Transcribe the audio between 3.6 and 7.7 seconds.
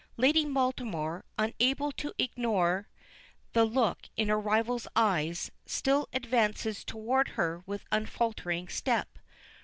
look in her rival's eyes, still advances toward her